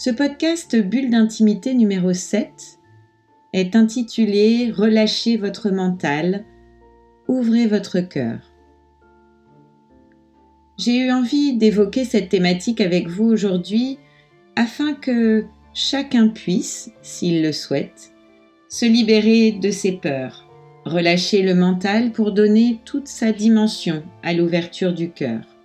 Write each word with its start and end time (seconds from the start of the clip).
Ce 0.00 0.10
podcast 0.10 0.76
Bulle 0.76 1.10
d'intimité 1.10 1.74
numéro 1.74 2.12
7 2.12 2.78
est 3.52 3.74
intitulé 3.74 4.70
Relâchez 4.70 5.36
votre 5.36 5.70
mental, 5.70 6.44
ouvrez 7.26 7.66
votre 7.66 7.98
cœur. 7.98 8.38
J'ai 10.76 10.98
eu 10.98 11.10
envie 11.10 11.56
d'évoquer 11.56 12.04
cette 12.04 12.28
thématique 12.28 12.80
avec 12.80 13.08
vous 13.08 13.24
aujourd'hui 13.24 13.98
afin 14.54 14.94
que 14.94 15.46
chacun 15.74 16.28
puisse, 16.28 16.92
s'il 17.02 17.42
le 17.42 17.50
souhaite, 17.50 18.12
se 18.68 18.86
libérer 18.86 19.50
de 19.50 19.72
ses 19.72 19.96
peurs, 19.96 20.48
relâcher 20.84 21.42
le 21.42 21.56
mental 21.56 22.12
pour 22.12 22.30
donner 22.30 22.78
toute 22.84 23.08
sa 23.08 23.32
dimension 23.32 24.04
à 24.22 24.32
l'ouverture 24.32 24.94
du 24.94 25.10
cœur. 25.10 25.57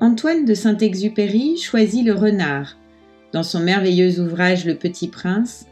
Antoine 0.00 0.44
de 0.44 0.52
Saint-Exupéry 0.52 1.56
choisit 1.56 2.04
le 2.04 2.12
renard 2.12 2.76
dans 3.32 3.42
son 3.42 3.60
merveilleux 3.60 4.20
ouvrage 4.20 4.66
Le 4.66 4.74
Petit 4.74 5.08
Prince 5.08 5.64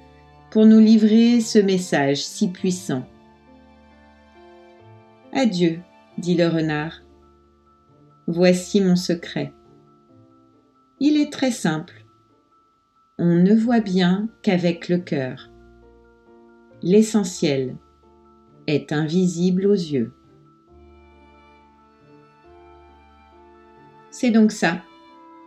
pour 0.51 0.65
nous 0.65 0.79
livrer 0.79 1.43
ce 1.43 1.59
message 1.59 2.25
si 2.25 2.49
puissant. 2.49 3.07
Adieu, 5.35 5.81
dit 6.17 6.37
le 6.37 6.49
renard. 6.49 7.03
Voici 8.27 8.81
mon 8.81 8.97
secret. 8.97 9.53
Il 11.01 11.19
est 11.19 11.31
très 11.31 11.51
simple. 11.51 12.07
On 13.19 13.35
ne 13.35 13.55
voit 13.55 13.81
bien 13.81 14.31
qu'avec 14.41 14.89
le 14.89 14.99
cœur. 14.99 15.51
L'essentiel 16.83 17.77
est 18.67 18.91
invisible 18.91 19.67
aux 19.67 19.75
yeux. 19.75 20.15
C'est 24.25 24.31
donc 24.31 24.53
ça. 24.53 24.81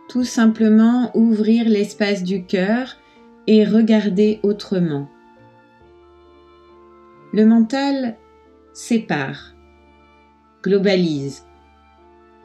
Tout 0.08 0.22
simplement 0.22 1.10
ouvrir 1.16 1.68
l'espace 1.68 2.22
du 2.22 2.44
cœur 2.44 2.96
et 3.48 3.64
regarder 3.64 4.38
autrement. 4.44 5.08
Le 7.32 7.44
mental 7.44 8.16
sépare, 8.72 9.56
globalise, 10.62 11.44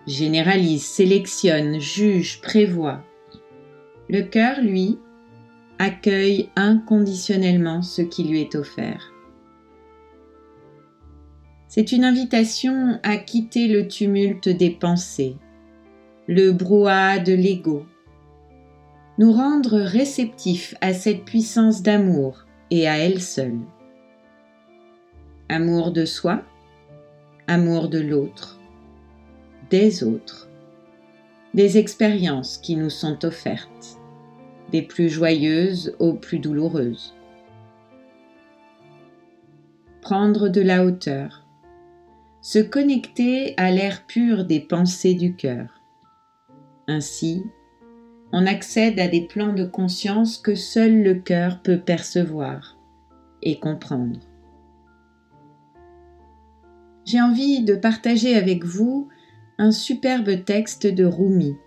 généralise, 0.07 0.83
sélectionne, 0.83 1.79
juge, 1.79 2.41
prévoit. 2.41 3.03
Le 4.09 4.23
cœur, 4.23 4.59
lui, 4.59 4.97
accueille 5.77 6.49
inconditionnellement 6.55 7.83
ce 7.83 8.01
qui 8.01 8.23
lui 8.23 8.41
est 8.41 8.55
offert. 8.55 9.13
C'est 11.67 11.91
une 11.91 12.03
invitation 12.03 12.99
à 13.03 13.17
quitter 13.17 13.67
le 13.67 13.87
tumulte 13.87 14.49
des 14.49 14.71
pensées, 14.71 15.37
le 16.27 16.51
brouhaha 16.51 17.19
de 17.19 17.33
l'ego, 17.33 17.85
nous 19.17 19.33
rendre 19.33 19.77
réceptifs 19.77 20.73
à 20.79 20.93
cette 20.93 21.25
puissance 21.25 21.83
d'amour 21.83 22.45
et 22.71 22.87
à 22.87 22.97
elle 22.97 23.21
seule. 23.21 23.59
Amour 25.49 25.91
de 25.91 26.05
soi, 26.05 26.41
amour 27.47 27.89
de 27.89 27.99
l'autre, 27.99 28.57
des 29.69 30.01
autres, 30.05 30.49
des 31.53 31.77
expériences 31.77 32.57
qui 32.57 32.77
nous 32.77 32.89
sont 32.89 33.25
offertes, 33.25 33.99
des 34.71 34.81
plus 34.81 35.09
joyeuses 35.09 35.93
aux 35.99 36.13
plus 36.13 36.39
douloureuses. 36.39 37.13
Prendre 40.01 40.47
de 40.47 40.61
la 40.61 40.85
hauteur, 40.85 41.45
se 42.41 42.59
connecter 42.59 43.55
à 43.57 43.71
l'air 43.71 44.05
pur 44.07 44.45
des 44.45 44.61
pensées 44.61 45.15
du 45.15 45.35
cœur 45.35 45.82
ainsi, 46.87 47.43
on 48.31 48.45
accède 48.45 48.99
à 48.99 49.07
des 49.07 49.21
plans 49.21 49.53
de 49.53 49.63
conscience 49.63 50.37
que 50.37 50.55
seul 50.55 51.03
le 51.03 51.15
cœur 51.15 51.61
peut 51.61 51.79
percevoir 51.79 52.77
et 53.41 53.59
comprendre. 53.59 54.19
J'ai 57.05 57.21
envie 57.21 57.63
de 57.63 57.75
partager 57.75 58.35
avec 58.35 58.63
vous 58.63 59.09
un 59.57 59.71
superbe 59.71 60.43
texte 60.45 60.87
de 60.87 61.05
Rumi, 61.05 61.57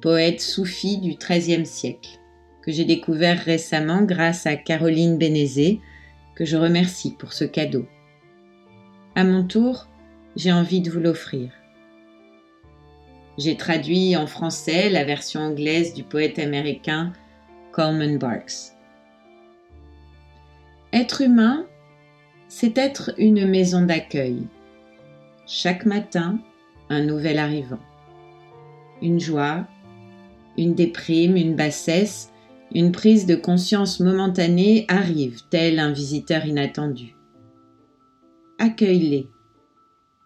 poète 0.00 0.40
soufi 0.40 0.98
du 0.98 1.14
XIIIe 1.14 1.64
siècle, 1.64 2.18
que 2.62 2.72
j'ai 2.72 2.84
découvert 2.84 3.38
récemment 3.38 4.02
grâce 4.02 4.46
à 4.46 4.56
Caroline 4.56 5.18
Bénézé, 5.18 5.80
que 6.34 6.44
je 6.44 6.56
remercie 6.56 7.14
pour 7.14 7.32
ce 7.32 7.44
cadeau. 7.44 7.86
À 9.14 9.24
mon 9.24 9.44
tour, 9.44 9.88
j'ai 10.36 10.52
envie 10.52 10.80
de 10.80 10.90
vous 10.90 11.00
l'offrir. 11.00 11.52
J'ai 13.40 13.56
traduit 13.56 14.16
en 14.16 14.26
français 14.26 14.90
la 14.90 15.02
version 15.02 15.40
anglaise 15.40 15.94
du 15.94 16.02
poète 16.02 16.38
américain 16.38 17.14
Coleman 17.72 18.18
Barks. 18.18 18.74
Être 20.92 21.22
humain, 21.22 21.64
c'est 22.48 22.76
être 22.76 23.12
une 23.16 23.48
maison 23.48 23.80
d'accueil. 23.80 24.46
Chaque 25.46 25.86
matin, 25.86 26.38
un 26.90 27.02
nouvel 27.02 27.38
arrivant. 27.38 27.80
Une 29.00 29.20
joie, 29.20 29.66
une 30.58 30.74
déprime, 30.74 31.38
une 31.38 31.56
bassesse, 31.56 32.30
une 32.74 32.92
prise 32.92 33.24
de 33.24 33.36
conscience 33.36 34.00
momentanée 34.00 34.84
arrive, 34.88 35.40
tel 35.48 35.78
un 35.78 35.92
visiteur 35.92 36.44
inattendu. 36.44 37.16
Accueille-les, 38.58 39.30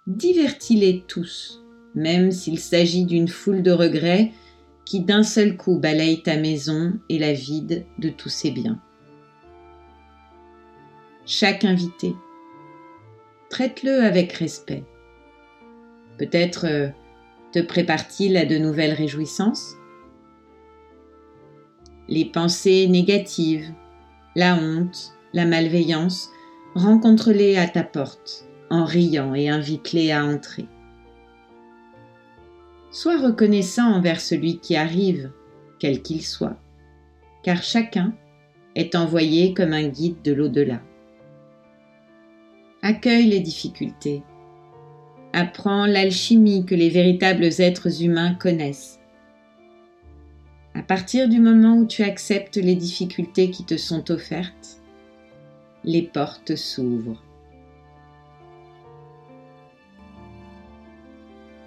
divertis-les 0.08 1.04
tous 1.06 1.63
même 1.94 2.30
s'il 2.30 2.58
s'agit 2.58 3.04
d'une 3.04 3.28
foule 3.28 3.62
de 3.62 3.70
regrets 3.70 4.32
qui 4.84 5.00
d'un 5.00 5.22
seul 5.22 5.56
coup 5.56 5.78
balayent 5.78 6.22
ta 6.22 6.36
maison 6.36 6.92
et 7.08 7.18
la 7.18 7.32
vide 7.32 7.86
de 7.98 8.10
tous 8.10 8.28
ses 8.28 8.50
biens. 8.50 8.78
Chaque 11.26 11.64
invité, 11.64 12.14
traite-le 13.48 14.02
avec 14.02 14.32
respect. 14.32 14.84
Peut-être 16.18 16.66
euh, 16.66 16.88
te 17.52 17.60
prépare-t-il 17.60 18.36
à 18.36 18.44
de 18.44 18.58
nouvelles 18.58 18.92
réjouissances? 18.92 19.74
Les 22.08 22.26
pensées 22.26 22.86
négatives, 22.88 23.72
la 24.36 24.56
honte, 24.56 25.14
la 25.32 25.46
malveillance, 25.46 26.28
rencontre-les 26.74 27.56
à 27.56 27.66
ta 27.66 27.84
porte 27.84 28.46
en 28.68 28.84
riant 28.84 29.34
et 29.34 29.48
invite-les 29.48 30.10
à 30.10 30.24
entrer. 30.24 30.66
Sois 32.94 33.20
reconnaissant 33.20 33.92
envers 33.92 34.20
celui 34.20 34.60
qui 34.60 34.76
arrive, 34.76 35.32
quel 35.80 36.00
qu'il 36.00 36.22
soit, 36.22 36.56
car 37.42 37.60
chacun 37.60 38.14
est 38.76 38.94
envoyé 38.94 39.52
comme 39.52 39.72
un 39.72 39.88
guide 39.88 40.22
de 40.22 40.32
l'au-delà. 40.32 40.80
Accueille 42.82 43.26
les 43.26 43.40
difficultés. 43.40 44.22
Apprends 45.32 45.86
l'alchimie 45.86 46.66
que 46.66 46.76
les 46.76 46.88
véritables 46.88 47.50
êtres 47.58 48.00
humains 48.00 48.34
connaissent. 48.34 49.00
À 50.74 50.82
partir 50.84 51.28
du 51.28 51.40
moment 51.40 51.76
où 51.76 51.86
tu 51.86 52.04
acceptes 52.04 52.58
les 52.58 52.76
difficultés 52.76 53.50
qui 53.50 53.64
te 53.64 53.76
sont 53.76 54.08
offertes, 54.12 54.80
les 55.82 56.02
portes 56.02 56.54
s'ouvrent. 56.54 57.23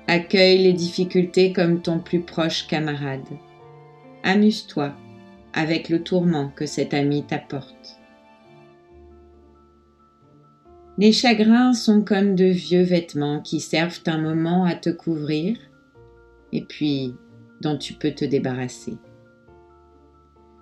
Accueille 0.09 0.59
les 0.59 0.71
difficultés 0.71 1.51
comme 1.51 1.81
ton 1.81 1.99
plus 1.99 2.21
proche 2.21 2.65
camarade. 2.67 3.27
Amuse-toi 4.23 4.93
avec 5.51 5.89
le 5.89 6.01
tourment 6.01 6.49
que 6.55 6.65
cet 6.65 6.93
ami 6.93 7.25
t'apporte. 7.25 7.99
Les 10.97 11.11
chagrins 11.11 11.73
sont 11.73 12.03
comme 12.03 12.35
de 12.35 12.45
vieux 12.45 12.83
vêtements 12.83 13.41
qui 13.41 13.59
servent 13.59 13.99
un 14.05 14.17
moment 14.17 14.63
à 14.63 14.75
te 14.75 14.89
couvrir 14.89 15.57
et 16.53 16.63
puis 16.63 17.13
dont 17.59 17.77
tu 17.77 17.93
peux 17.93 18.11
te 18.11 18.23
débarrasser. 18.23 18.97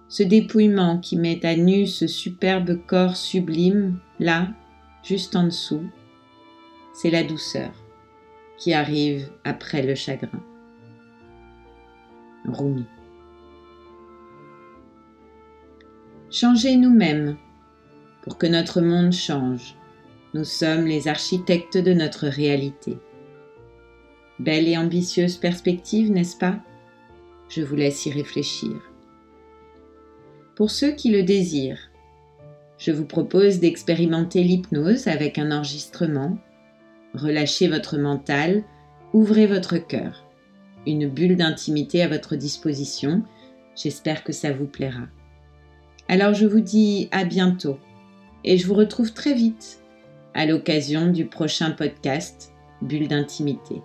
Ce 0.07 0.23
dépouillement 0.23 0.97
qui 0.97 1.17
met 1.17 1.45
à 1.45 1.55
nu 1.55 1.85
ce 1.85 2.07
superbe 2.07 2.79
corps 2.87 3.15
sublime, 3.15 3.99
là, 4.19 4.47
juste 5.03 5.35
en 5.35 5.43
dessous, 5.43 5.85
c'est 6.95 7.11
la 7.11 7.23
douceur 7.23 7.84
qui 8.57 8.73
arrive 8.73 9.29
après 9.43 9.81
le 9.83 9.95
chagrin. 9.95 10.41
Rumi. 12.45 12.85
Changez 16.29 16.75
nous-mêmes 16.75 17.37
pour 18.21 18.37
que 18.37 18.47
notre 18.47 18.81
monde 18.81 19.13
change. 19.13 19.75
Nous 20.33 20.43
sommes 20.43 20.85
les 20.85 21.07
architectes 21.07 21.77
de 21.77 21.93
notre 21.93 22.27
réalité. 22.27 22.97
Belle 24.39 24.67
et 24.67 24.77
ambitieuse 24.77 25.37
perspective, 25.37 26.11
n'est-ce 26.11 26.37
pas? 26.37 26.59
Je 27.47 27.61
vous 27.61 27.75
laisse 27.75 28.05
y 28.05 28.11
réfléchir. 28.11 28.75
Pour 30.55 30.71
ceux 30.71 30.91
qui 30.91 31.09
le 31.09 31.23
désirent, 31.23 31.89
je 32.77 32.91
vous 32.91 33.05
propose 33.05 33.59
d'expérimenter 33.59 34.43
l'hypnose 34.43 35.07
avec 35.07 35.37
un 35.37 35.51
enregistrement 35.51 36.37
Relâchez 37.15 37.69
votre 37.69 37.97
mental, 37.97 38.63
ouvrez 39.13 39.47
votre 39.47 39.77
cœur. 39.77 40.25
Une 40.85 41.07
bulle 41.07 41.37
d'intimité 41.37 42.03
à 42.03 42.09
votre 42.09 42.35
disposition. 42.35 43.23
J'espère 43.73 44.23
que 44.23 44.33
ça 44.33 44.51
vous 44.51 44.65
plaira. 44.65 45.07
Alors 46.09 46.33
je 46.33 46.45
vous 46.45 46.59
dis 46.59 47.07
à 47.11 47.23
bientôt 47.23 47.79
et 48.43 48.57
je 48.57 48.67
vous 48.67 48.73
retrouve 48.73 49.13
très 49.13 49.33
vite 49.33 49.79
à 50.33 50.45
l'occasion 50.45 51.09
du 51.09 51.25
prochain 51.25 51.71
podcast 51.71 52.51
Bulle 52.81 53.07
d'intimité. 53.07 53.81